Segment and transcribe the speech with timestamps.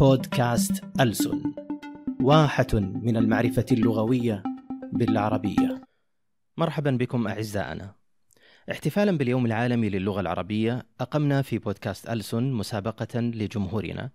[0.00, 1.54] بودكاست ألسن
[2.20, 4.42] واحة من المعرفة اللغوية
[4.92, 5.82] بالعربية.
[6.56, 7.94] مرحبا بكم أعزائنا.
[8.70, 14.10] احتفالا باليوم العالمي للغة العربية أقمنا في بودكاست ألسن مسابقة لجمهورنا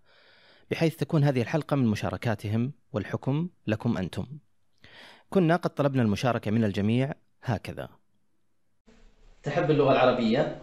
[0.72, 4.26] بحيث تكون هذه الحلقة من مشاركاتهم والحكم لكم أنتم.
[5.30, 7.14] كنا قد طلبنا المشاركة من الجميع
[7.44, 7.90] هكذا.
[9.44, 10.62] تحب اللغة العربية؟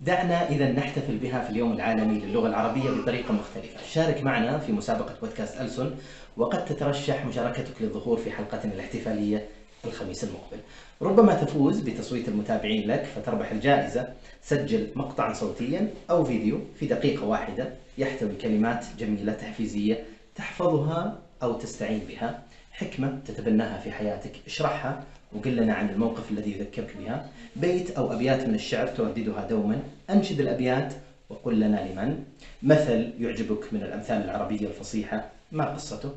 [0.00, 3.82] دعنا إذا نحتفل بها في اليوم العالمي للغة العربية بطريقة مختلفة.
[3.92, 5.94] شارك معنا في مسابقة بودكاست ألسن
[6.36, 9.46] وقد تترشح مشاركتك للظهور في حلقتنا الاحتفالية
[9.84, 10.58] الخميس المقبل.
[11.02, 14.08] ربما تفوز بتصويت المتابعين لك فتربح الجائزة.
[14.42, 22.00] سجل مقطعا صوتيا أو فيديو في دقيقة واحدة يحتوي كلمات جميلة تحفيزية تحفظها أو تستعين
[22.08, 22.42] بها.
[22.72, 27.28] حكمة تتبناها في حياتك اشرحها وقل لنا عن الموقف الذي يذكرك بها.
[27.56, 29.82] بيت أو أبيات من الشعر ترددها دوما.
[30.10, 30.94] أنشد الأبيات
[31.28, 32.24] وقل لنا لمن.
[32.62, 35.30] مثل يعجبك من الأمثال العربية الفصيحة.
[35.52, 36.12] ما قصته؟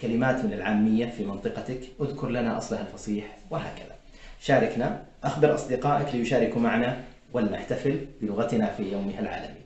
[0.00, 1.80] كلمات من العامية في منطقتك.
[2.00, 3.38] اذكر لنا أصلها الفصيح.
[3.50, 3.96] وهكذا.
[4.40, 5.02] شاركنا.
[5.24, 7.00] أخبر أصدقائك ليشاركوا معنا.
[7.32, 9.61] ولنحتفل بلغتنا في يومها العالمي.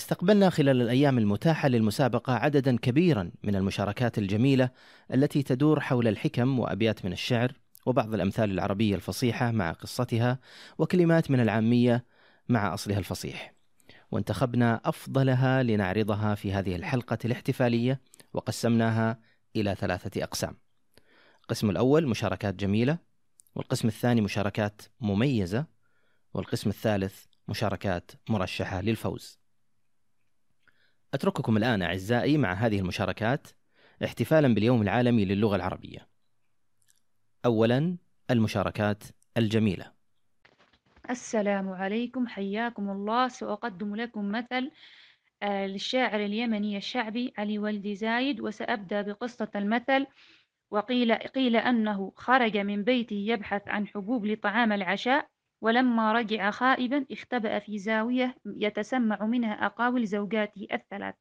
[0.00, 4.70] استقبلنا خلال الأيام المتاحة للمسابقة عددا كبيرا من المشاركات الجميلة
[5.14, 7.52] التي تدور حول الحكم وأبيات من الشعر
[7.86, 10.38] وبعض الأمثال العربية الفصيحة مع قصتها
[10.78, 12.04] وكلمات من العامية
[12.48, 13.54] مع أصلها الفصيح.
[14.10, 18.00] وانتخبنا أفضلها لنعرضها في هذه الحلقة الاحتفالية
[18.32, 19.20] وقسمناها
[19.56, 20.56] إلى ثلاثة أقسام.
[21.42, 22.98] القسم الأول مشاركات جميلة
[23.54, 25.66] والقسم الثاني مشاركات مميزة
[26.34, 29.39] والقسم الثالث مشاركات مرشحة للفوز.
[31.14, 33.48] أترككم الآن أعزائي مع هذه المشاركات
[34.04, 36.08] احتفالا باليوم العالمي للغة العربية.
[37.44, 37.96] أولا
[38.30, 39.04] المشاركات
[39.36, 39.92] الجميلة.
[41.10, 43.28] السلام عليكم حياكم الله.
[43.28, 44.70] سأقدم لكم مثل
[45.42, 50.06] آه، للشاعر اليمني الشعبي علي ولد زايد وسأبدأ بقصة المثل.
[50.70, 55.26] وقيل قيل أنه خرج من بيته يبحث عن حبوب لطعام العشاء.
[55.60, 61.14] ولما رجع خائبا اختبأ في زاوية يتسمع منها أقاويل زوجاته الثلاث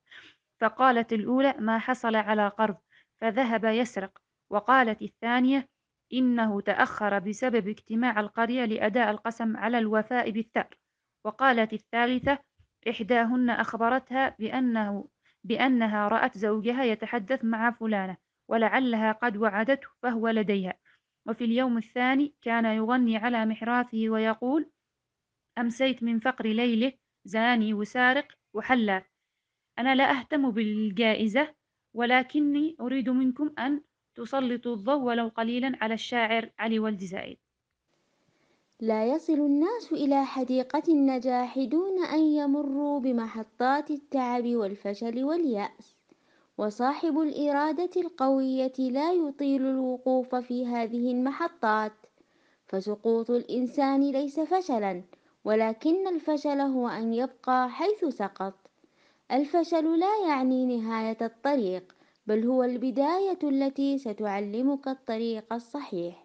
[0.60, 2.78] فقالت الأولى ما حصل على قرض؟
[3.22, 5.70] فذهب يسرق وقالت الثانية
[6.14, 10.78] إنه تأخر بسبب اجتماع القرية لأداء القسم على الوفاء بالثأر.
[11.26, 12.38] وقالت الثالثة
[12.90, 15.08] إحداهن أخبرتها بأنه
[15.44, 18.18] بأنها رأت زوجها يتحدث مع فلانة
[18.48, 20.74] ولعلها قد وعدته فهو لديها.
[21.30, 24.72] وفي اليوم الثاني كان يغني على محراثه ويقول
[25.58, 26.94] أمسيت من فقر ليله
[27.26, 29.04] زاني وسارق وحلاف
[29.80, 31.56] أنا لا أهتم بالجائزة
[31.94, 33.82] ولكني أريد منكم أن
[34.16, 37.38] تسلطوا الضوء ولو قليلا على الشاعر علي ولد زايد.
[38.80, 45.99] لا يصل الناس إلى حديقة النجاح دون أن يمروا بمحطات التعب والفشل واليأس.
[46.60, 51.92] وصاحب الإرادة القوية لا يطيل الوقوف في هذه المحطات.
[52.68, 55.02] فسقوط الإنسان ليس فشلا
[55.46, 58.54] ولكن الفشل هو أن يبقى حيث سقط.
[59.32, 61.96] الفشل لا يعني نهاية الطريق
[62.28, 66.24] بل هو البداية التي ستعلمك الطريق الصحيح.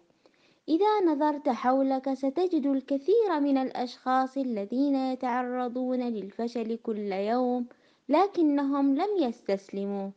[0.69, 7.65] إذا نظرت حولك ستجد الكثير من الأشخاص الذين يتعرضون للفشل كل يوم
[8.09, 10.09] لكنهم لم يستسلموا.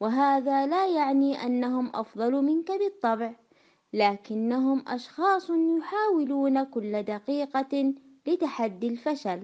[0.00, 3.32] وهذا لا يعني أنهم أفضل منك بالطبع
[3.92, 7.94] لكنهم أشخاص يحاولون كل دقيقة
[8.26, 9.40] لتحدي الفشل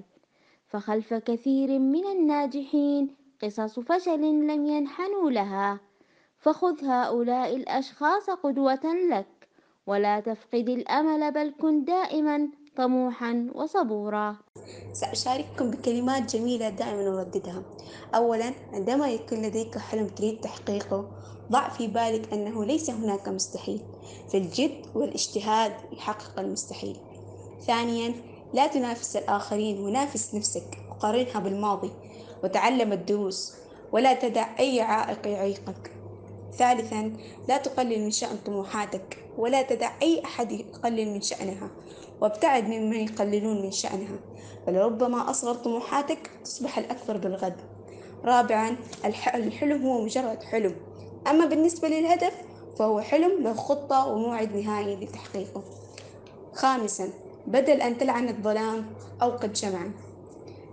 [0.68, 5.80] فخلف كثير من الناجحين قصص فشل لم ينحنوا لها
[6.38, 9.48] فخذ هؤلاء الأشخاص قدوة لك
[9.86, 14.36] ولا تفقد الأمل بل كن دائما طموحا وصبورا.
[14.92, 17.62] سأشارككم بكلمات جميلة دائما أرددها.
[18.14, 21.10] أولا عندما يكون لديك حلم تريد تحقيقه
[21.50, 23.80] ضع في بالك أنه ليس هناك مستحيل.
[24.30, 26.96] في الجد والاجتهاد يحقق المستحيل.
[27.66, 28.14] ثانيا
[28.54, 31.90] لا تنافس الآخرين ونافس نفسك وقارنها بالماضي
[32.44, 33.54] وتعلم الدروس
[33.92, 35.90] ولا تدع أي عائق يعيقك.
[36.52, 37.12] ثالثا
[37.48, 41.70] لا تقلل من شأن طموحاتك ولا تدع أي أحد يقلل من شأنها.
[42.20, 44.18] وابتعد ممن يقللون من شأنها
[44.66, 47.56] فلربما أصغر طموحاتك تصبح الأكبر بالغد.
[48.24, 50.76] رابعا الحلم هو مجرد حلم.
[51.26, 52.34] أما بالنسبة للهدف
[52.78, 55.62] فهو حلم له خطة وموعد نهائي لتحقيقه.
[56.52, 57.08] خامسا
[57.46, 58.86] بدل أن تلعن الظلام
[59.22, 59.92] أوقد شمعا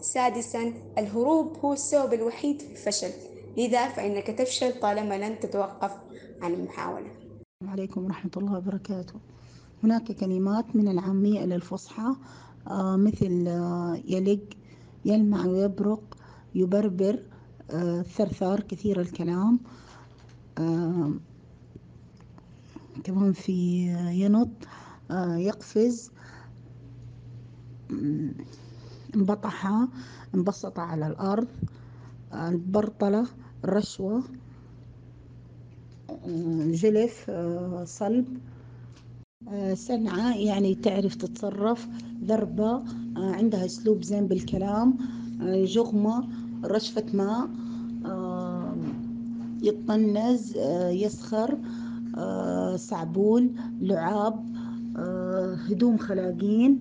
[0.01, 3.11] سادسا الهروب هو السبب الوحيد في الفشل.
[3.57, 5.91] لذا فإنك تفشل طالما لن تتوقف
[6.41, 7.11] عن المحاولة.
[7.67, 9.31] عليكم ورحمة الله وبركاته.
[9.83, 12.16] هناك كلمات من العامية إلى الفصحى
[12.68, 14.44] آه مثل آه يلق
[15.06, 16.18] يلمع ويبرق
[16.56, 17.19] يبربر
[17.72, 19.60] آه، ثرثار كثير الكلام.
[23.04, 23.51] كمان في
[24.12, 24.50] ينط
[25.38, 26.12] يقفز
[29.16, 29.72] انبطح
[30.36, 31.48] انبسط على الأرض
[32.33, 33.28] البرطلة
[33.63, 34.24] الرشوة
[36.68, 37.31] جلف
[37.83, 38.28] صلب.
[39.73, 41.88] سنعة يعني تعرف تتصرف
[42.23, 42.83] ذربة
[43.17, 44.97] عندها أسلوب زين بالكلام
[45.41, 46.27] جغمة
[46.65, 47.49] رشفة ماء
[49.63, 50.57] يطنز
[51.03, 51.57] يسخر
[52.75, 53.51] صعبول
[53.81, 54.45] لعاب
[55.69, 56.79] هدوم خلاقين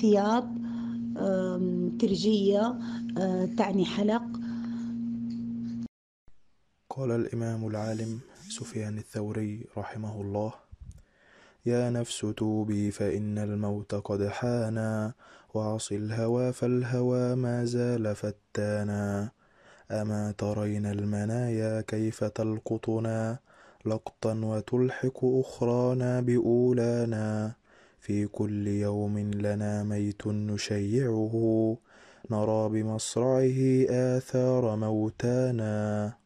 [0.00, 0.58] ثياب
[1.98, 2.78] ترجية
[3.56, 4.22] تعني حلق.
[6.90, 10.52] قال الإمام العالم سفيان الثوري رحمه الله
[11.66, 15.12] يا نفس توبي فإن الموت قد حانا.
[15.54, 19.30] وعص الهوى فالهوى ما زال فتانا.
[19.90, 23.38] أما ترين المنايا كيف تلقطنا؟
[23.86, 27.52] لقطا وتلحق أخرانا بأولانا.
[28.00, 31.76] في كل يوم لنا ميت نشيعه.
[32.30, 36.23] نرى بمصرعه آثار موتانا.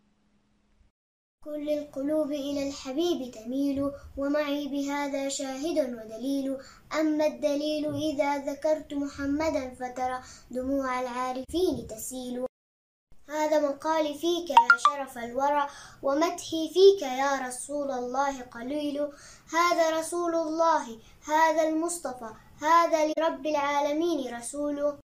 [1.49, 6.56] كل القلوب إلى الحبيب تميل ومعي بهذا شاهد ودليل.
[7.00, 12.47] أما الدليل إذا ذكرت محمدا فترى دموع العارفين تسيل.
[13.29, 15.67] هذا مقالي فيك يا شرف الورى
[16.03, 19.09] ومدحي فيك يا رسول الله قليل.
[19.53, 22.31] هذا رسول الله هذا المصطفى
[22.61, 24.99] هذا لرب العالمين رسول.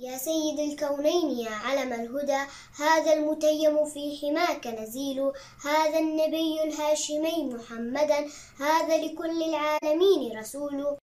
[0.00, 2.42] يا سيد الكونين يا علم الهدى
[2.76, 5.32] هذا المتيم في حماك نزيل
[5.64, 8.28] هذا النبي الهاشمي محمدا
[8.60, 10.96] هذا لكل العالمين رسول.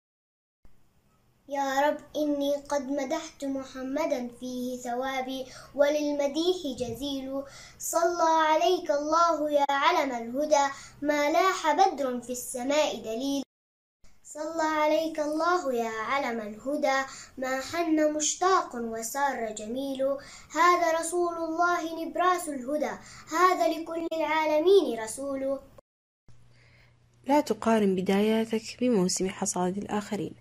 [1.48, 7.42] يا رب إني قد مدحت محمدا فيه ثوابي وللمديح جزيل.
[7.78, 13.47] صلى عليك الله يا علم الهدى ما لاح بدر في السماء دليل.
[14.34, 17.00] صلى عليك الله يا علم الهدى
[17.38, 20.02] ما حن مشتاق وسار جميل.
[20.52, 22.92] هذا رسول الله نبراس الهدى
[23.32, 25.58] هذا لكل العالمين رسول.
[27.24, 30.34] لا تقارن بداياتك بموسم حصاد الآخرين.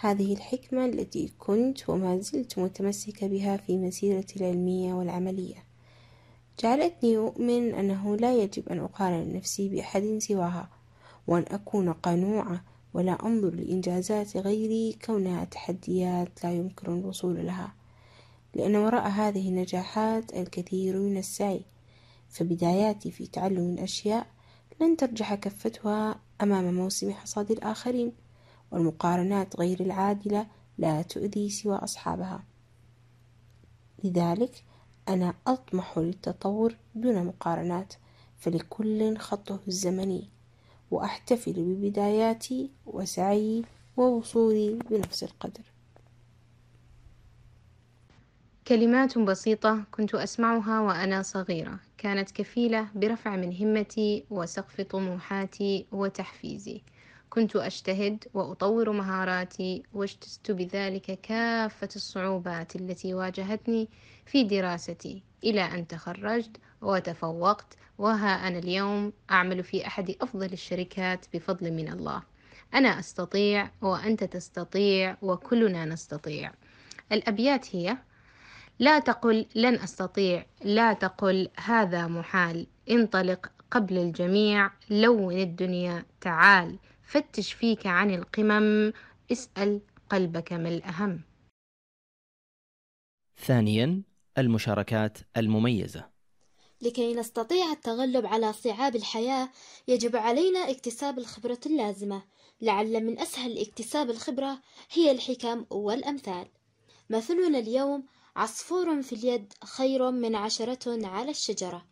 [0.00, 5.64] هذه الحكمة التي كنت وما زلت متمسكة بها في مسيرتي العلمية والعملية.
[6.60, 10.68] جعلتني أؤمن أنه لا يجب أن أقارن نفسي بأحد سواها
[11.26, 17.74] وأن أكون قنوعة ولا أنظر لإنجازات غيري كونها تحديات لا يمكن الوصول لها
[18.54, 21.64] لأن وراء هذه النجاحات الكثير من السعي.
[22.28, 24.26] فبداياتي في تعلم الأشياء
[24.80, 28.12] لن ترجح كفتها أمام موسم حصاد الآخرين
[28.70, 30.46] والمقارنات غير العادلة
[30.78, 32.44] لا تؤذي سوى أصحابها.
[34.04, 34.64] لذلك
[35.08, 37.94] أنا أطمح للتطور دون مقارنات
[38.36, 40.33] فلكل خطه الزمني.
[40.94, 43.64] وأحتفل ببداياتي وسعي
[43.96, 45.62] ووصولي بنفس القدر.
[48.68, 51.80] كلمات بسيطة كنت أسمعها وأنا صغيرة.
[51.98, 56.82] كانت كفيلة برفع من همتي وسقف طموحاتي وتحفيزي.
[57.30, 63.88] كنت أجتهد وأطور مهاراتي واجتزت بذلك كافة الصعوبات التي واجهتني
[64.26, 65.22] في دراستي.
[65.44, 72.22] إلى أن تخرجت وتفوقت وها أنا اليوم أعمل في أحد أفضل الشركات بفضل من الله.
[72.74, 76.52] أنا أستطيع وأنت تستطيع وكلنا نستطيع.
[77.12, 77.96] الأبيات هي
[78.78, 82.66] لا تقل لن أستطيع لا تقل هذا محال.
[82.90, 86.78] انطلق قبل الجميع لون الدنيا تعال.
[87.02, 88.92] فتش فيك عن القمم
[89.32, 91.20] اسأل قلبك ما الأهم.
[93.38, 94.02] ثانيا
[94.38, 96.08] المشاركات المميزة.
[96.82, 99.48] لكي نستطيع التغلب على صعاب الحياة
[99.88, 102.22] يجب علينا اكتساب الخبرة اللازمة.
[102.60, 104.60] لعل من أسهل اكتساب الخبرة
[104.92, 106.48] هي الحكم والأمثال.
[107.10, 111.86] مثلنا اليوم عصفور في اليد خير من عشرة على الشجرة.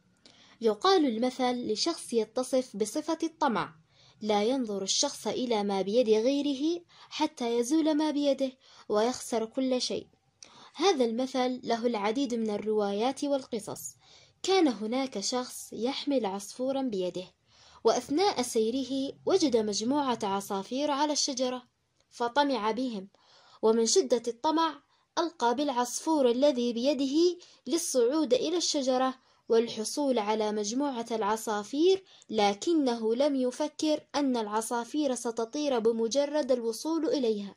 [0.60, 3.74] يقال المثل لشخص يتصف بصفة الطمع.
[4.20, 8.52] لا ينظر الشخص إلى ما بيد غيره حتى يزول ما بيده
[8.88, 10.06] ويخسر كل شيء.
[10.74, 13.96] هذا المثل له العديد من الروايات والقصص.
[14.42, 17.24] كان هناك شخص يحمل عصفورا بيده
[17.84, 21.62] وأثناء سيره وجد مجموعة عصافير على الشجرة
[22.10, 23.08] فطمع بهم
[23.62, 24.82] ومن شدة الطمع
[25.18, 29.14] ألقى بالعصفور الذي بيده للصعود إلى الشجرة
[29.48, 37.54] والحصول على مجموعة العصافير لكنه لم يفكر أن العصافير ستطير بمجرد الوصول إليها.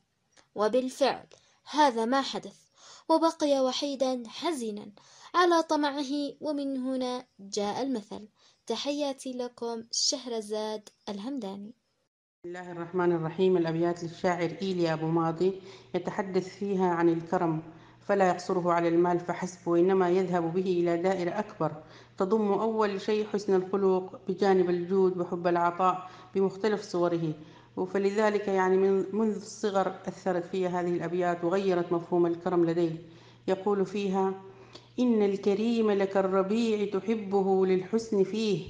[0.55, 1.27] وبالفعل
[1.63, 2.64] هذا ما حدث.
[3.09, 4.91] وبقي وحيدا حزنا
[5.35, 8.27] على طمعه ومن هنا جاء المثل.
[8.67, 11.73] تحياتي لكم شهرزاد الهمداني.
[12.43, 13.57] بسم الله الرحمن الرحيم.
[13.57, 15.61] الأبيات للشاعر إيليا أبو ماضي.
[15.95, 17.63] يتحدث فيها عن الكرم
[17.99, 21.83] فلا يقصره على المال فحسب وإنما يذهب به إلى دائرة أكبر.
[22.17, 27.33] تضم أول شيء حسن الخلق بجانب الجود وحب العطاء بمختلف صوره.
[27.83, 32.91] فلذلك يعني من منذ الصغر أثرت في هذه الأبيات وغيرت مفهوم الكرم لدي
[33.47, 34.33] يقول فيها
[34.99, 38.65] إن الكريم لك الربيع تحبه للحسن فيه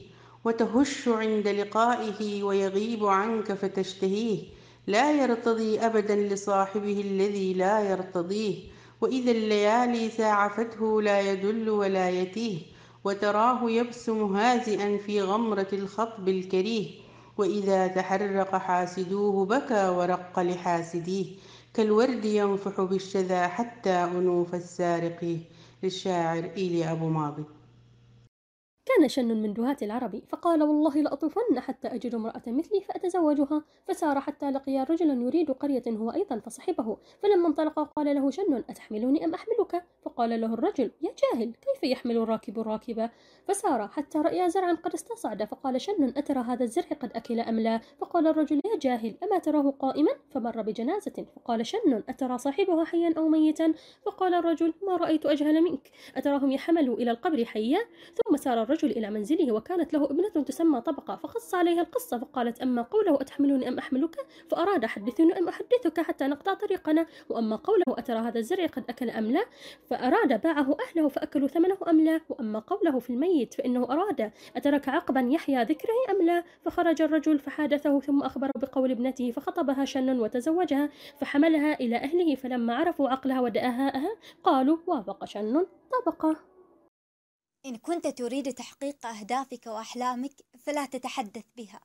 [0.45, 4.43] وتهش عند لقائه ويغيب عنك فتشتهيه.
[4.87, 8.55] لا يرتضي أبدا لصاحبه الذي لا يرتضيه
[9.01, 12.57] وإذا الليالي ساعفته لا يدل ولا يتيه.
[13.03, 17.04] وتراه يبسم هازئا في غمرة الخطب الكريه.
[17.37, 21.25] وإذا تحرق حاسدوه بكى ورق لحاسديه
[21.73, 25.39] كالورد ينفح بالشذا حتى أنوف السارق
[25.83, 27.43] للشاعر إيلي أبو ماضي.
[28.85, 33.63] كان شن من دهاة العرب فقال والله لأطوفن حتى أجد امرأة مثلي فأتزوجها.
[33.87, 39.25] فسار حتى لقي رجلا يريد قرية هو أيضا فصحبه فلما انطلق قال له شن أتحملني
[39.25, 43.09] أم أحملك؟ فقال له الرجل يا جاهل كيف يحمل الراكب الراكبة
[43.47, 47.81] فسار حتى رأى زرعا قد استصعد فقال شن أترى هذا الزرع قد أكل أم لا؟
[47.99, 51.25] فقال الرجل يا جاهل أما تراه قائما؟ فمر بجنازة.
[51.35, 53.73] فقال شن أترى صاحبها حيا أو ميتا؟
[54.05, 55.91] فقال الرجل ما رأيت أجهل منك.
[56.15, 57.79] أتراهم يحملوا إلى القبر حيا؟
[58.15, 62.81] ثم سار الرجل إلى منزله وكانت له ابنة تسمى طبقة فقص عليها القصة فقالت أما
[62.81, 64.15] قوله أتحملني أم أحملك؟
[64.49, 69.31] فأراد حدثني أم أحدثك حتى نقطع طريقنا وأما قوله أترى هذا الزرع قد أكل أم
[69.31, 69.45] لا؟
[69.89, 75.19] فأراد باعه أهله فأكلوا ثمنه أم لا؟ وأما قوله في الميت فإنه أراد أترك عقبا
[75.19, 80.89] يحيا ذكره أم لا؟ فخرج الرجل فحادثه ثم أخبره بقول ابنته فخطبها شن وتزوجها
[81.19, 86.54] فحملها إلى أهله فلما عرفوا عقلها ودآهاءها قالوا وافق شن طبقة.
[87.65, 91.81] إن كنت تريد تحقيق أهدافك وأحلامك فلا تتحدث بها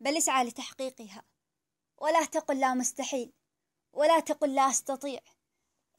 [0.00, 1.22] بل اسعى لتحقيقها.
[1.98, 3.32] ولا تقل لا مستحيل
[3.92, 5.20] ولا تقل لا أستطيع.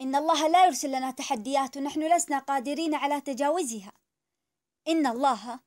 [0.02, 3.92] إن الله لا يرسل لنا تحديات ونحن لسنا قادرين على تجاوزها.
[4.88, 5.60] إن الله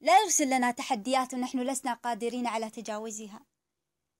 [0.00, 3.40] لا يرسل لنا تحديات ونحن لسنا قادرين على تجاوزها.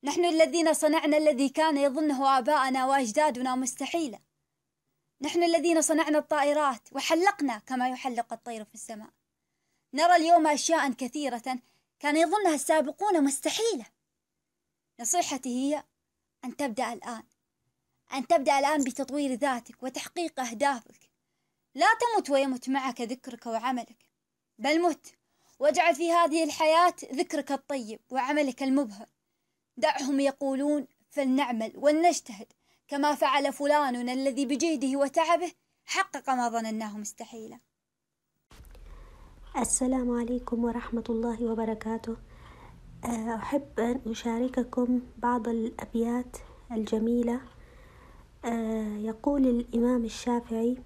[0.03, 4.19] نحن الذين صنعنا الذي كان يظنه آباءنا وأجدادنا مستحيلا.
[5.21, 9.09] نحن الذين صنعنا الطائرات وحلقنا كما يحلق الطير في السماء.
[9.93, 11.59] نرى اليوم أشياء كثيرة
[11.99, 13.85] كان يظنها السابقون مستحيلة.
[14.99, 15.83] نصيحتي هي
[16.45, 17.23] أن تبدأ الآن.
[18.13, 21.11] أن تبدأ الآن بتطوير ذاتك وتحقيق أهدافك.
[21.75, 24.09] لا تمت ويمت معك ذكرك وعملك
[24.57, 25.15] بل مت.
[25.59, 29.09] واجعل في هذه الحياة ذكرك الطيب وعملك المبهر.
[29.77, 32.53] دعهم يقولون فلنعمل ولنجتهد.
[32.91, 35.51] كما فعل فلان الذي بجهده وتعبه
[35.85, 37.59] حقق ما ظنناه مستحيلا.
[39.57, 42.15] السلام عليكم ورحمة الله وبركاته.
[43.35, 46.37] أحب أن أشارككم بعض الأبيات
[46.71, 47.41] الجميلة.
[49.09, 50.77] يقول الإمام الشافعي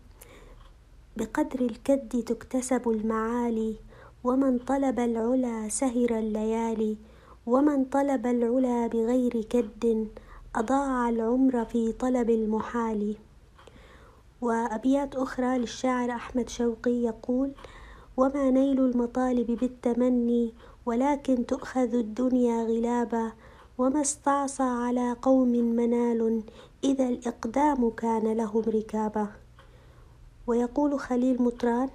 [1.18, 3.76] بقدر الكد تكتسب المعالي
[4.24, 6.98] ومن طلب العلا سهر الليالي
[7.46, 10.10] ومن طلب العلا بغير كد
[10.56, 13.16] أضاع العمر في طلب المحال.
[14.42, 17.52] وأبيات أخرى للشاعر أحمد شوقي يقول
[18.18, 20.54] وما نيل المطالب بالتمني
[20.86, 23.32] ولكن تؤخذ الدنيا غلابا
[23.78, 26.44] وما استعصى على قوم منال
[26.84, 29.28] إذا الإقدام كان لهم ركابا.
[30.48, 31.90] ويقول خليل مطران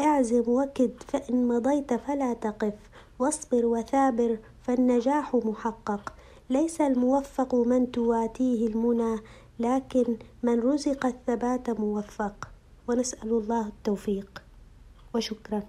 [0.00, 2.74] اعزم وكد فإن مضيت فلا تقف
[3.18, 6.12] واصبر وثابر فالنجاح محقق.
[6.50, 9.16] ليس الموفق من تواتيه المنى
[9.58, 12.48] لكن من رزق الثبات موفق.
[12.88, 14.42] ونسأل الله التوفيق.
[15.14, 15.62] وشكرا.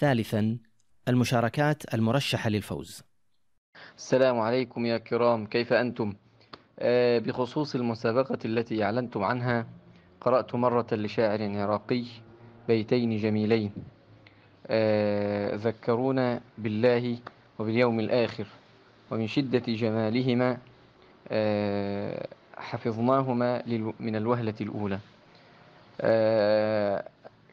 [0.00, 0.58] ثالثا
[1.08, 3.02] المشاركات المرشحة للفوز.
[3.96, 5.46] السلام عليكم يا كرام.
[5.46, 6.14] كيف أنتم؟
[6.78, 9.66] آه بخصوص المسابقة التي أعلنتم عنها
[10.20, 12.04] قرأت مرة لشاعر عراقي
[12.68, 13.72] بيتين جميلين.
[14.66, 17.18] آه ذكرونا بالله
[17.58, 18.46] وباليوم الآخر.
[19.12, 20.58] ومن شدة جمالهما
[21.28, 22.26] آه
[22.56, 23.62] حفظناهما
[24.00, 24.98] من الوهلة الأولى.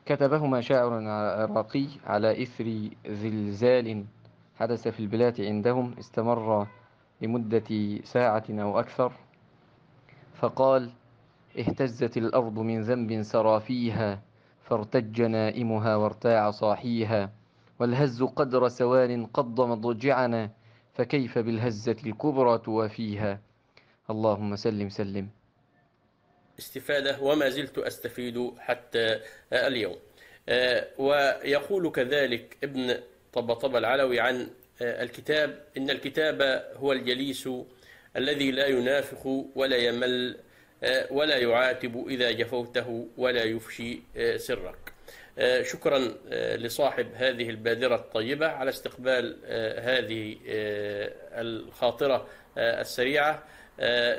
[0.06, 4.04] كتبهما شاعر عراقي على إثر زلزال
[4.60, 6.68] حدث في البلاد عندهم استمر
[7.22, 9.12] لمدة ساعة أو أكثر.
[10.36, 10.90] فقال
[11.60, 14.20] اهتزت الأرض من ذنب سرى فيها
[14.64, 17.30] فارتج نائمها وارتاع صاحيها
[17.80, 20.50] والهز قدر سوان قض مضجعنا
[20.94, 23.40] فكيف بالهزة الكبرى توافيها؟
[24.10, 25.30] اللهم سلم سلم.
[26.60, 29.20] استفادة وما زلت أستفيد حتى
[29.54, 29.96] اليوم.
[30.98, 33.00] ويقول كذلك ابن
[33.34, 34.50] طبطب العلوي عن
[34.82, 36.42] الكتاب إن الكتاب
[36.76, 37.50] هو الجليس
[38.18, 40.38] الذي لا ينافق ولا يمل
[41.12, 44.02] ولا يعاتب إذا جفوته ولا يفشي
[44.38, 44.89] سرك.
[45.62, 46.00] شكرا
[46.56, 49.40] لصاحب هذه البادرة الطيبة على استقبال
[49.80, 50.38] هذه
[51.34, 52.28] الخاطرة
[52.58, 53.44] السريعة.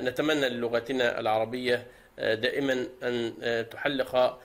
[0.02, 1.86] نتمنى للغتنا العربية
[2.18, 3.34] دائما أن
[3.70, 4.40] تحلق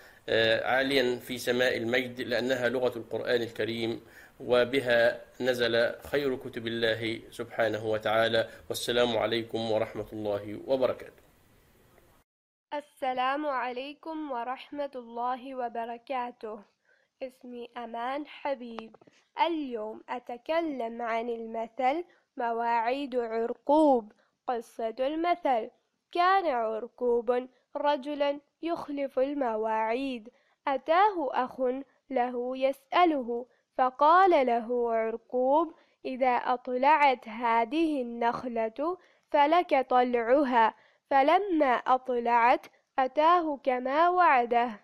[0.64, 4.02] عاليا في سماء المجد لأنها لغة القرآن الكريم
[4.40, 8.48] وبها نزل خير كتب الله سبحانه وتعالى.
[8.70, 11.25] والسلام عليكم ورحمة الله وبركاته.
[12.74, 16.60] السلام عليكم ورحمة الله وبركاته.
[17.24, 18.96] اسمي أمان حبيب.
[19.42, 22.06] اليوم أتكلم عن المثل
[22.38, 24.12] مواعيد عرقوب.
[24.48, 25.70] قصة المثل
[26.12, 30.30] كان عرقوب رجلا يخلف المواعيد.
[30.68, 31.62] أتاه أخ
[32.10, 33.46] له يسأله
[33.78, 38.98] فقال له عرقوب إذا أطلعت هذه النخلة
[39.32, 40.74] فلك طلعها.
[41.10, 42.66] فلما أطلعت
[43.00, 44.80] أتاه كما وعده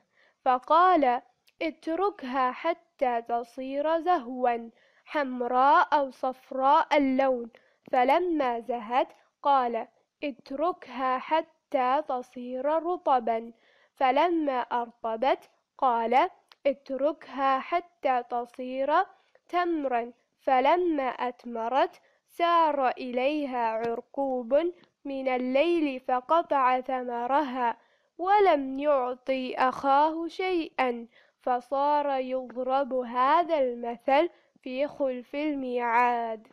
[0.46, 1.22] فقال
[1.62, 4.70] اتركها حتى تصير زهوا
[5.06, 7.50] حمراء أو صفراء اللون.
[7.92, 9.08] فلما زهت
[9.44, 9.88] قال
[10.24, 13.54] اتركها حتى تصير رطبا.
[13.96, 16.30] فلما أرطبت قال
[16.68, 19.06] اتركها حتى تصير
[19.50, 20.14] تمرا.
[20.40, 24.74] فلما أتمرت سار إليها عرقوب
[25.06, 27.78] من الليل فقطع ثمرها
[28.18, 31.08] ولم يعطي أخاه شيئا
[31.42, 34.30] فصار يضرب هذا المثل
[34.64, 36.48] في خلف الميعاد.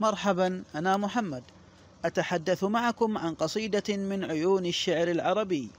[0.00, 1.42] مرحبا أنا محمد.
[2.04, 5.70] أتحدث معكم عن قصيدة من عيون الشعر العربي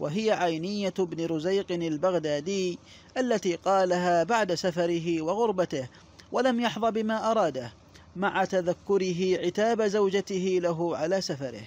[0.00, 2.78] وهي عينية بن رزيق البغدادي
[3.16, 5.88] التي قالها بعد سفره وغربته
[6.32, 7.72] ولم يحظى بما أراده.
[8.16, 11.62] مع تذكره عتاب زوجته له على سفره.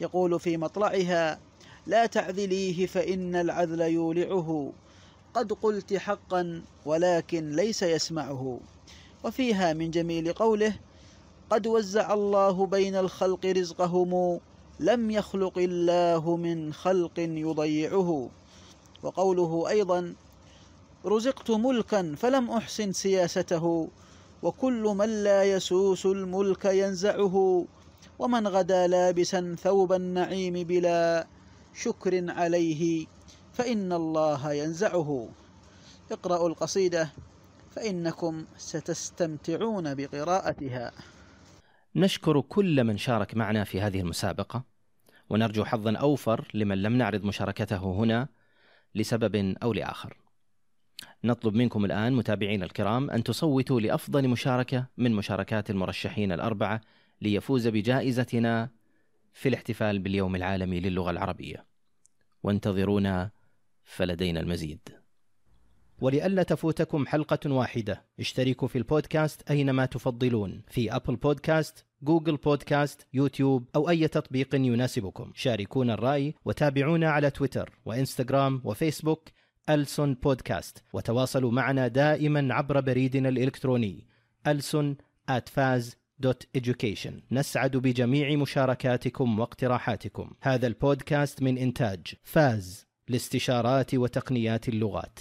[0.00, 1.38] يقول في مطلعها
[1.86, 4.72] لا تعذليه فإن العذل يولعه.
[5.34, 8.60] قد قلت حقا ولكن ليس يسمعه.
[9.24, 10.76] وفيها من جميل قوله
[11.50, 14.40] قد وزع الله بين الخلق رزقهم
[14.80, 18.30] لم يخلق الله من خلق يضيعه.
[19.02, 20.14] وقوله أيضا
[21.06, 23.88] رزقت ملكا فلم أحسن سياسته.
[24.42, 27.66] وكل من لا يسوس الملك ينزعه
[28.18, 31.26] ومن غدا لابسا ثوب النعيم بلا
[31.74, 33.06] شكر عليه
[33.52, 35.28] فإن الله ينزعه.
[36.12, 37.10] اقرأوا القصيدة
[37.70, 40.92] فإنكم ستستمتعون بقراءتها.
[41.96, 44.64] نشكر كل من شارك معنا في هذه المسابقة
[45.30, 48.28] ونرجو حظا أوفر لمن لم نعرض مشاركته هنا
[48.94, 50.27] لسبب أو لآخر.
[51.24, 56.80] نطلب منكم الآن متابعينا الكرام أن تصوتوا لأفضل مشاركة من مشاركات المرشحين الأربعة
[57.22, 58.70] ليفوز بجائزتنا
[59.32, 61.66] في الاحتفال باليوم العالمي للغة العربية.
[62.42, 63.30] وانتظرونا
[63.84, 64.80] فلدينا المزيد.
[66.00, 68.04] ولئلا تفوتكم حلقة واحدة.
[68.20, 70.62] اشتركوا في البودكاست أينما تفضلون.
[70.68, 75.32] في أبل بودكاست جوجل بودكاست يوتيوب أو أي تطبيق يناسبكم.
[75.34, 79.28] شاركونا الرأي وتابعونا على تويتر وإنستغرام وفيسبوك
[79.70, 80.82] ألسن بودكاست.
[80.92, 84.06] وتواصلوا معنا دائما عبر بريدنا الإلكتروني
[84.46, 84.96] ألسن
[86.58, 87.12] education.
[87.32, 90.30] نسعد بجميع مشاركاتكم واقتراحاتكم.
[90.42, 95.18] هذا البودكاست من إنتاج فاز لاستشارات وتقنيات اللغات.